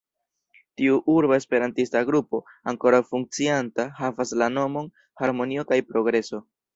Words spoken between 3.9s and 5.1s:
havas la nomon